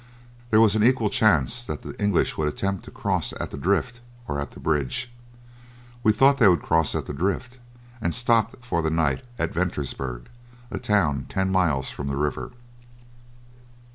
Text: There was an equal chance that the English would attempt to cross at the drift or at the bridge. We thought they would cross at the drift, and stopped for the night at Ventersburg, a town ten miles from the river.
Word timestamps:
There 0.49 0.59
was 0.59 0.75
an 0.75 0.83
equal 0.83 1.11
chance 1.11 1.63
that 1.63 1.83
the 1.83 1.93
English 2.01 2.35
would 2.35 2.47
attempt 2.47 2.85
to 2.85 2.89
cross 2.89 3.35
at 3.39 3.51
the 3.51 3.55
drift 3.59 4.01
or 4.27 4.41
at 4.41 4.49
the 4.53 4.59
bridge. 4.59 5.13
We 6.01 6.11
thought 6.11 6.39
they 6.39 6.47
would 6.47 6.63
cross 6.63 6.95
at 6.95 7.05
the 7.05 7.13
drift, 7.13 7.59
and 8.01 8.15
stopped 8.15 8.65
for 8.65 8.81
the 8.81 8.89
night 8.89 9.23
at 9.37 9.53
Ventersburg, 9.53 10.25
a 10.71 10.79
town 10.79 11.27
ten 11.29 11.51
miles 11.51 11.91
from 11.91 12.07
the 12.07 12.17
river. 12.17 12.49